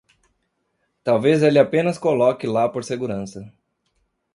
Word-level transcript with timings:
Talvez 1.03 1.43
ele 1.43 1.59
apenas 1.59 1.99
coloque 1.99 2.47
lá 2.47 2.67
por 2.67 2.83
segurança. 2.83 3.53